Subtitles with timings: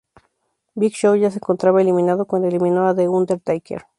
[0.73, 3.83] Big Show ya se encontraba eliminado cuando eliminó a The Undertaker.